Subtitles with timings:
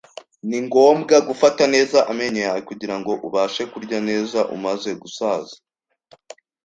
[0.49, 5.55] Ni ngombwa gufata neza amenyo yawe kugirango ubashe kurya neza umaze gusaza